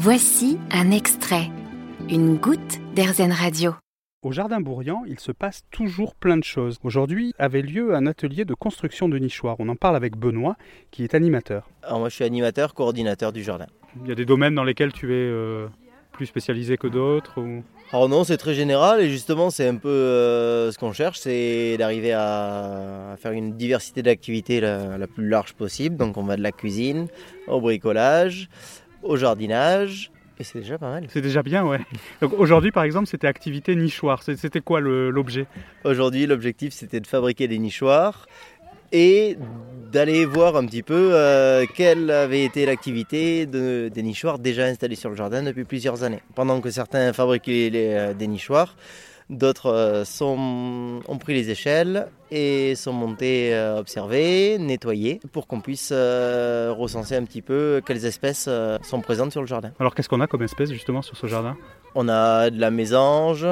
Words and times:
Voici 0.00 0.58
un 0.70 0.92
extrait, 0.92 1.50
une 2.08 2.36
goutte 2.36 2.78
d'Airzen 2.94 3.32
Radio. 3.32 3.74
Au 4.22 4.30
Jardin 4.30 4.60
Bourriand, 4.60 5.02
il 5.08 5.18
se 5.18 5.32
passe 5.32 5.64
toujours 5.72 6.14
plein 6.14 6.36
de 6.36 6.44
choses. 6.44 6.78
Aujourd'hui 6.84 7.34
avait 7.36 7.62
lieu 7.62 7.96
un 7.96 8.06
atelier 8.06 8.44
de 8.44 8.54
construction 8.54 9.08
de 9.08 9.18
nichoirs. 9.18 9.56
On 9.58 9.68
en 9.68 9.74
parle 9.74 9.96
avec 9.96 10.16
Benoît, 10.16 10.54
qui 10.92 11.02
est 11.02 11.14
animateur. 11.14 11.68
Alors 11.82 11.98
moi 11.98 12.10
je 12.10 12.14
suis 12.14 12.22
animateur, 12.22 12.74
coordinateur 12.74 13.32
du 13.32 13.42
jardin. 13.42 13.66
Il 14.00 14.08
y 14.08 14.12
a 14.12 14.14
des 14.14 14.24
domaines 14.24 14.54
dans 14.54 14.62
lesquels 14.62 14.92
tu 14.92 15.12
es 15.12 15.16
euh, 15.16 15.66
plus 16.12 16.26
spécialisé 16.26 16.76
que 16.76 16.86
d'autres 16.86 17.40
ou... 17.40 17.64
Alors 17.90 18.08
non, 18.08 18.22
c'est 18.22 18.36
très 18.36 18.54
général 18.54 19.00
et 19.00 19.10
justement 19.10 19.50
c'est 19.50 19.66
un 19.66 19.76
peu 19.76 19.88
euh, 19.88 20.70
ce 20.70 20.78
qu'on 20.78 20.92
cherche, 20.92 21.18
c'est 21.18 21.76
d'arriver 21.76 22.12
à, 22.12 23.14
à 23.14 23.16
faire 23.16 23.32
une 23.32 23.56
diversité 23.56 24.04
d'activités 24.04 24.60
la, 24.60 24.96
la 24.96 25.06
plus 25.08 25.26
large 25.28 25.54
possible. 25.54 25.96
Donc 25.96 26.16
on 26.18 26.22
va 26.22 26.36
de 26.36 26.42
la 26.42 26.52
cuisine 26.52 27.08
au 27.48 27.60
bricolage, 27.60 28.48
au 29.02 29.16
jardinage, 29.16 30.10
et 30.38 30.44
c'est 30.44 30.60
déjà 30.60 30.78
pas 30.78 30.90
mal. 30.90 31.06
C'est 31.10 31.20
déjà 31.20 31.42
bien, 31.42 31.64
ouais. 31.64 31.80
Donc 32.20 32.32
aujourd'hui, 32.38 32.70
par 32.70 32.84
exemple, 32.84 33.06
c'était 33.06 33.26
activité 33.26 33.74
nichoir. 33.74 34.22
C'était 34.22 34.60
quoi 34.60 34.80
l'objet? 34.80 35.46
Aujourd'hui, 35.84 36.26
l'objectif 36.26 36.72
c'était 36.72 37.00
de 37.00 37.06
fabriquer 37.06 37.48
des 37.48 37.58
nichoirs 37.58 38.26
et 38.92 39.36
d'aller 39.92 40.24
voir 40.24 40.56
un 40.56 40.64
petit 40.64 40.82
peu 40.82 41.10
euh, 41.12 41.66
quelle 41.74 42.10
avait 42.10 42.44
été 42.44 42.64
l'activité 42.66 43.46
de- 43.46 43.90
des 43.92 44.02
nichoirs 44.02 44.38
déjà 44.38 44.64
installés 44.64 44.96
sur 44.96 45.10
le 45.10 45.16
jardin 45.16 45.42
depuis 45.42 45.64
plusieurs 45.64 46.04
années. 46.04 46.22
Pendant 46.34 46.60
que 46.60 46.70
certains 46.70 47.12
fabriquaient 47.12 47.68
les, 47.70 47.92
euh, 47.94 48.14
des 48.14 48.26
nichoirs, 48.26 48.76
d'autres 49.30 49.66
euh, 49.72 50.04
sont- 50.04 51.00
ont 51.06 51.18
pris 51.18 51.34
les 51.34 51.50
échelles 51.50 52.08
et 52.30 52.74
sont 52.74 52.92
montés 52.92 53.54
euh, 53.54 53.78
observer, 53.78 54.58
nettoyer, 54.58 55.20
pour 55.32 55.46
qu'on 55.46 55.60
puisse 55.60 55.90
euh, 55.92 56.72
recenser 56.76 57.16
un 57.16 57.24
petit 57.24 57.42
peu 57.42 57.80
quelles 57.86 58.04
espèces 58.04 58.48
sont 58.82 59.00
présentes 59.00 59.32
sur 59.32 59.40
le 59.40 59.46
jardin. 59.46 59.72
Alors 59.80 59.94
qu'est-ce 59.94 60.08
qu'on 60.08 60.20
a 60.20 60.26
comme 60.26 60.42
espèce 60.42 60.70
justement 60.70 61.02
sur 61.02 61.16
ce 61.16 61.26
jardin? 61.26 61.56
On 61.94 62.08
a 62.08 62.50
de 62.50 62.60
la 62.60 62.70
mésange, 62.70 63.46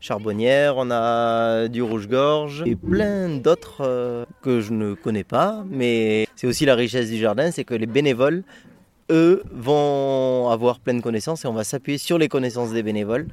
charbonnière, 0.00 0.74
on 0.76 0.90
a 0.90 1.68
du 1.68 1.80
rouge-gorge 1.82 2.64
et 2.66 2.74
plein 2.74 3.28
d'autres 3.28 4.26
que 4.42 4.60
je 4.60 4.72
ne 4.72 4.94
connais 4.94 5.24
pas. 5.24 5.64
Mais 5.70 6.26
c'est 6.34 6.48
aussi 6.48 6.64
la 6.66 6.74
richesse 6.74 7.08
du 7.08 7.18
jardin, 7.18 7.50
c'est 7.52 7.64
que 7.64 7.74
les 7.74 7.86
bénévoles, 7.86 8.42
eux, 9.10 9.44
vont 9.52 10.50
avoir 10.50 10.80
pleine 10.80 11.00
connaissance 11.00 11.44
et 11.44 11.48
on 11.48 11.52
va 11.52 11.64
s'appuyer 11.64 11.98
sur 11.98 12.18
les 12.18 12.28
connaissances 12.28 12.72
des 12.72 12.82
bénévoles 12.82 13.28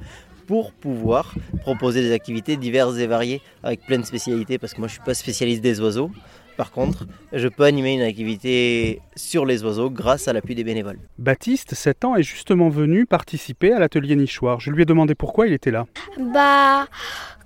pour 0.46 0.72
pouvoir 0.72 1.34
proposer 1.60 2.02
des 2.02 2.12
activités 2.12 2.56
diverses 2.56 2.98
et 2.98 3.06
variées 3.06 3.40
avec 3.62 3.84
plein 3.86 3.98
de 3.98 4.04
spécialités 4.04 4.58
parce 4.58 4.74
que 4.74 4.80
moi 4.80 4.88
je 4.88 4.94
suis 4.94 5.02
pas 5.02 5.14
spécialiste 5.14 5.62
des 5.62 5.80
oiseaux. 5.80 6.10
Par 6.56 6.70
contre, 6.70 7.06
je 7.32 7.48
peux 7.48 7.64
animer 7.64 7.94
une 7.94 8.02
activité 8.02 9.00
sur 9.16 9.44
les 9.44 9.64
oiseaux 9.64 9.90
grâce 9.90 10.28
à 10.28 10.32
l'appui 10.32 10.54
des 10.54 10.62
bénévoles. 10.62 10.98
Baptiste, 11.18 11.74
7 11.74 12.04
ans, 12.04 12.14
est 12.14 12.22
justement 12.22 12.68
venu 12.68 13.06
participer 13.06 13.72
à 13.72 13.80
l'atelier 13.80 14.14
nichoir. 14.14 14.60
Je 14.60 14.70
lui 14.70 14.82
ai 14.82 14.84
demandé 14.84 15.16
pourquoi 15.16 15.48
il 15.48 15.52
était 15.52 15.72
là. 15.72 15.86
Bah, 16.32 16.86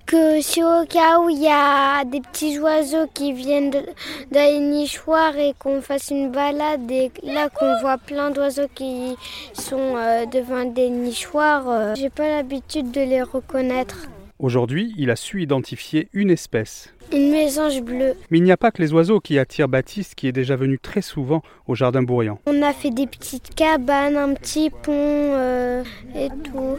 que 0.08 0.40
si 0.40 0.64
au 0.64 0.86
cas 0.86 1.20
où 1.20 1.28
il 1.28 1.42
y 1.42 1.48
a 1.48 2.02
des 2.04 2.22
petits 2.22 2.58
oiseaux 2.58 3.06
qui 3.12 3.34
viennent 3.34 3.70
dans 3.70 3.84
les 4.32 4.58
nichoirs 4.58 5.36
et 5.36 5.52
qu'on 5.58 5.82
fasse 5.82 6.10
une 6.10 6.32
balade 6.32 6.90
et 6.90 7.12
là 7.22 7.50
qu'on 7.50 7.78
voit 7.82 7.98
plein 7.98 8.30
d'oiseaux 8.30 8.68
qui 8.74 9.16
sont 9.52 9.96
euh, 9.96 10.24
devant 10.24 10.64
des 10.64 10.88
nichoirs, 10.88 11.68
euh, 11.68 11.94
j'ai 11.94 12.08
pas 12.08 12.26
l'habitude 12.26 12.90
de 12.90 13.02
les 13.02 13.20
reconnaître. 13.20 14.08
Aujourd'hui, 14.38 14.94
il 14.96 15.10
a 15.10 15.16
su 15.16 15.42
identifier 15.42 16.08
une 16.14 16.30
espèce. 16.30 16.94
Une 17.12 17.30
mésange 17.30 17.82
bleue. 17.82 18.14
Mais 18.30 18.38
il 18.38 18.44
n'y 18.44 18.52
a 18.52 18.56
pas 18.56 18.70
que 18.70 18.80
les 18.80 18.94
oiseaux 18.94 19.20
qui 19.20 19.38
attirent 19.38 19.68
Baptiste, 19.68 20.14
qui 20.14 20.26
est 20.26 20.32
déjà 20.32 20.56
venu 20.56 20.78
très 20.78 21.02
souvent 21.02 21.42
au 21.66 21.74
Jardin 21.74 22.02
Bourriand. 22.02 22.38
On 22.46 22.62
a 22.62 22.72
fait 22.72 22.90
des 22.90 23.06
petites 23.06 23.54
cabanes, 23.54 24.16
un 24.16 24.32
petit 24.32 24.70
pont 24.70 24.92
euh, 24.94 25.82
et 26.16 26.28
tout. 26.44 26.78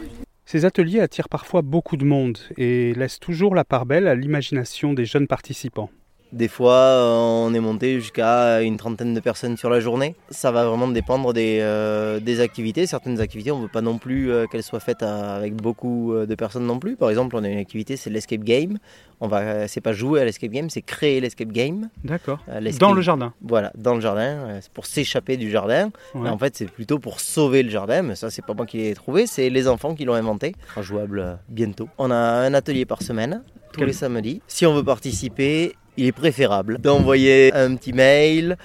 Ces 0.52 0.64
ateliers 0.64 0.98
attirent 0.98 1.28
parfois 1.28 1.62
beaucoup 1.62 1.96
de 1.96 2.04
monde 2.04 2.36
et 2.56 2.92
laissent 2.94 3.20
toujours 3.20 3.54
la 3.54 3.64
part 3.64 3.86
belle 3.86 4.08
à 4.08 4.16
l'imagination 4.16 4.94
des 4.94 5.04
jeunes 5.04 5.28
participants. 5.28 5.90
Des 6.32 6.46
fois, 6.48 6.72
euh, 6.74 7.16
on 7.48 7.52
est 7.54 7.60
monté 7.60 7.98
jusqu'à 8.00 8.62
une 8.62 8.76
trentaine 8.76 9.14
de 9.14 9.20
personnes 9.20 9.56
sur 9.56 9.68
la 9.68 9.80
journée. 9.80 10.14
Ça 10.30 10.52
va 10.52 10.64
vraiment 10.64 10.86
dépendre 10.88 11.32
des, 11.32 11.58
euh, 11.60 12.20
des 12.20 12.40
activités. 12.40 12.86
Certaines 12.86 13.20
activités, 13.20 13.50
on 13.50 13.58
ne 13.58 13.62
veut 13.62 13.68
pas 13.68 13.80
non 13.80 13.98
plus 13.98 14.30
euh, 14.30 14.46
qu'elles 14.46 14.62
soient 14.62 14.78
faites 14.80 15.02
à- 15.02 15.34
avec 15.34 15.54
beaucoup 15.56 16.14
de 16.14 16.34
personnes 16.36 16.66
non 16.66 16.78
plus. 16.78 16.94
Par 16.96 17.10
exemple, 17.10 17.34
on 17.36 17.42
a 17.42 17.48
une 17.48 17.58
activité, 17.58 17.96
c'est 17.96 18.10
l'escape 18.10 18.42
game. 18.44 18.78
On 19.20 19.28
va, 19.28 19.66
c'est 19.68 19.80
pas 19.80 19.92
jouer 19.92 20.20
à 20.20 20.24
l'escape 20.24 20.50
game, 20.50 20.70
c'est 20.70 20.82
créer 20.82 21.20
l'escape 21.20 21.48
game. 21.52 21.88
D'accord. 22.04 22.38
L'escape- 22.60 22.80
Dans 22.80 22.92
le 22.92 23.02
jardin. 23.02 23.34
Voilà, 23.42 23.72
dans 23.76 23.94
le 23.96 24.00
jardin. 24.00 24.60
C'est 24.62 24.72
pour 24.72 24.86
s'échapper 24.86 25.36
du 25.36 25.50
jardin. 25.50 25.90
Ouais. 26.14 26.28
En 26.28 26.38
fait, 26.38 26.56
c'est 26.56 26.70
plutôt 26.70 26.98
pour 27.00 27.20
sauver 27.20 27.62
le 27.62 27.70
jardin. 27.70 28.02
Mais 28.02 28.14
ça, 28.14 28.30
c'est 28.30 28.44
pas 28.46 28.54
moi 28.54 28.66
qui 28.66 28.78
l'ai 28.78 28.94
trouvé, 28.94 29.26
c'est 29.26 29.50
les 29.50 29.66
enfants 29.68 29.94
qui 29.94 30.04
l'ont 30.04 30.14
inventé. 30.14 30.54
Sera 30.68 30.82
jouable 30.82 31.38
bientôt. 31.48 31.88
On 31.98 32.10
a 32.10 32.14
un 32.16 32.54
atelier 32.54 32.86
par 32.86 33.02
semaine, 33.02 33.42
tous 33.72 33.84
les 33.84 33.92
samedis. 33.92 34.40
Si 34.48 34.64
on 34.64 34.74
veut 34.74 34.84
participer, 34.84 35.74
il 36.00 36.06
est 36.06 36.12
préférable 36.12 36.78
d'envoyer 36.78 37.52
un 37.52 37.76
petit 37.76 37.92
mail, 37.92 38.56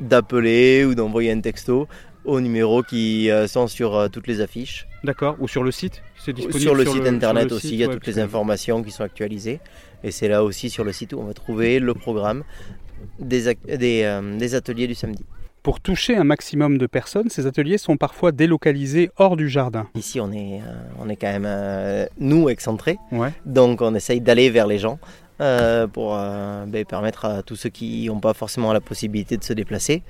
d'appeler 0.00 0.84
ou 0.84 0.94
d'envoyer 0.96 1.30
un 1.30 1.40
texto 1.40 1.86
aux 2.24 2.40
numéros 2.40 2.82
qui 2.82 3.30
euh, 3.30 3.46
sont 3.46 3.68
sur 3.68 3.96
euh, 3.96 4.08
toutes 4.08 4.26
les 4.26 4.40
affiches. 4.40 4.88
D'accord. 5.04 5.36
Ou 5.40 5.46
sur 5.46 5.62
le 5.62 5.70
site 5.70 6.02
C'est 6.18 6.32
disponible 6.32 6.60
Sur 6.60 6.74
le 6.74 6.84
site 6.84 7.06
internet 7.06 7.48
le 7.48 7.56
aussi, 7.56 7.68
site, 7.68 7.72
il 7.74 7.80
y 7.80 7.84
a 7.84 7.86
ouais, 7.86 7.94
toutes 7.94 8.06
les 8.08 8.18
informations 8.18 8.82
qui 8.82 8.90
sont 8.90 9.04
actualisées. 9.04 9.60
Et 10.02 10.10
c'est 10.10 10.28
là 10.28 10.42
aussi 10.42 10.68
sur 10.68 10.82
le 10.84 10.92
site 10.92 11.12
où 11.12 11.20
on 11.20 11.24
va 11.24 11.32
trouver 11.32 11.78
le 11.78 11.94
programme 11.94 12.42
des, 13.20 13.54
euh, 13.68 14.38
des 14.38 14.54
ateliers 14.56 14.88
du 14.88 14.94
samedi. 14.94 15.24
Pour 15.62 15.78
toucher 15.78 16.16
un 16.16 16.24
maximum 16.24 16.78
de 16.78 16.86
personnes, 16.86 17.28
ces 17.28 17.46
ateliers 17.46 17.76
sont 17.76 17.98
parfois 17.98 18.32
délocalisés 18.32 19.10
hors 19.18 19.36
du 19.36 19.50
jardin. 19.50 19.86
Ici, 19.94 20.18
on 20.18 20.32
est, 20.32 20.62
euh, 20.62 20.74
on 20.98 21.10
est 21.10 21.16
quand 21.16 21.30
même, 21.30 21.44
euh, 21.46 22.06
nous, 22.18 22.48
excentrés. 22.48 22.96
Ouais. 23.12 23.30
Donc, 23.44 23.82
on 23.82 23.94
essaye 23.94 24.22
d'aller 24.22 24.48
vers 24.48 24.66
les 24.66 24.78
gens 24.78 24.98
euh, 25.40 25.86
pour 25.86 26.14
euh, 26.14 26.64
ben, 26.66 26.84
permettre 26.84 27.24
à 27.24 27.42
tous 27.42 27.56
ceux 27.56 27.70
qui 27.70 28.06
n'ont 28.06 28.20
pas 28.20 28.34
forcément 28.34 28.72
la 28.72 28.80
possibilité 28.80 29.36
de 29.36 29.44
se 29.44 29.52
déplacer 29.52 30.02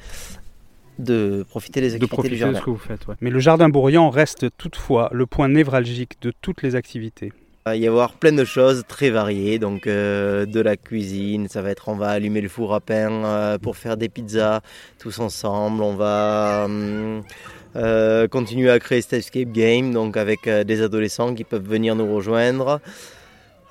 de 1.01 1.45
profiter 1.49 1.81
des 1.81 1.89
De 1.89 1.95
activités 1.95 2.15
profiter 2.15 2.35
du 2.37 2.45
de 2.45 2.55
ce 2.55 2.61
que 2.61 2.71
vous 2.71 2.77
faites. 2.77 3.07
ouais. 3.07 3.15
Mais 3.21 3.31
le 3.31 3.39
Jardin 3.39 3.69
Bourriand 3.69 4.11
reste 4.11 4.47
toutefois 4.57 5.09
le 5.13 5.27
point 5.27 5.49
névralgique 5.49 6.21
de 6.21 6.33
toutes 6.43 6.63
les 6.63 6.75
activités. 6.75 7.33
Il 7.67 7.71
va 7.71 7.77
y 7.77 7.87
avoir 7.87 8.15
plein 8.15 8.33
de 8.33 8.45
choses 8.45 8.85
très 8.89 9.11
variées, 9.11 9.59
donc 9.59 9.87
euh, 9.87 10.47
de 10.47 10.61
la 10.61 10.77
cuisine, 10.77 11.47
ça 11.49 11.61
va 11.61 11.71
être 11.71 11.89
on 11.89 11.95
va 11.95 12.09
allumer 12.09 12.41
le 12.41 12.49
four 12.49 12.75
à 12.75 12.81
pain 12.81 13.13
euh, 13.25 13.59
pour 13.59 13.77
faire 13.77 13.99
des 13.99 14.09
pizzas 14.09 14.63
tous 14.99 15.19
ensemble, 15.19 15.83
on 15.83 15.95
va 15.95 16.63
hum, 16.65 17.23
euh, 17.77 18.29
continuer 18.29 18.71
à 18.71 18.79
créer 18.79 19.03
cet 19.03 19.13
escape 19.13 19.53
game, 19.53 19.93
donc 19.93 20.17
avec 20.17 20.49
des 20.49 20.81
adolescents 20.81 21.35
qui 21.35 21.45
peuvent 21.45 21.67
venir 21.67 21.95
nous 21.95 22.13
rejoindre. 22.13 22.81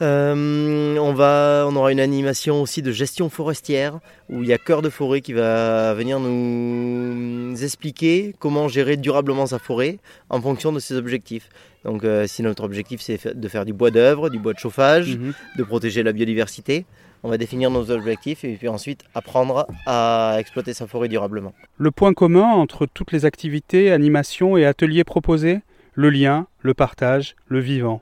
Euh, 0.01 0.97
on, 0.97 1.13
va, 1.13 1.65
on 1.67 1.75
aura 1.75 1.91
une 1.91 1.99
animation 1.99 2.61
aussi 2.61 2.81
de 2.81 2.91
gestion 2.91 3.29
forestière 3.29 3.99
où 4.29 4.43
il 4.43 4.47
y 4.49 4.53
a 4.53 4.57
Cœur 4.57 4.81
de 4.81 4.89
Forêt 4.89 5.21
qui 5.21 5.33
va 5.33 5.93
venir 5.93 6.19
nous 6.19 7.63
expliquer 7.63 8.33
comment 8.39 8.67
gérer 8.67 8.97
durablement 8.97 9.45
sa 9.45 9.59
forêt 9.59 9.99
en 10.29 10.41
fonction 10.41 10.71
de 10.71 10.79
ses 10.79 10.95
objectifs. 10.95 11.49
Donc 11.83 12.03
euh, 12.03 12.27
si 12.27 12.43
notre 12.43 12.63
objectif 12.63 13.01
c'est 13.01 13.37
de 13.37 13.47
faire 13.47 13.65
du 13.65 13.73
bois 13.73 13.91
d'œuvre, 13.91 14.29
du 14.29 14.39
bois 14.39 14.53
de 14.53 14.59
chauffage, 14.59 15.17
Mhm. 15.17 15.33
de 15.57 15.63
protéger 15.63 16.03
la 16.03 16.11
biodiversité, 16.13 16.85
on 17.23 17.29
va 17.29 17.37
définir 17.37 17.69
nos 17.69 17.91
objectifs 17.91 18.43
et 18.45 18.53
puis 18.55 18.67
ensuite 18.69 19.03
apprendre 19.13 19.67
à 19.85 20.37
exploiter 20.39 20.73
sa 20.73 20.87
forêt 20.87 21.09
durablement. 21.09 21.53
Le 21.77 21.91
point 21.91 22.13
commun 22.13 22.45
entre 22.47 22.85
toutes 22.85 23.11
les 23.11 23.25
activités, 23.25 23.91
animations 23.91 24.55
et 24.57 24.65
ateliers 24.65 25.03
proposés 25.03 25.59
Le 25.95 26.09
lien, 26.09 26.47
le 26.61 26.73
partage, 26.73 27.35
le 27.49 27.59
vivant. 27.59 28.01